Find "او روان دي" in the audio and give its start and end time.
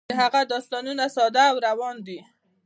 1.51-2.19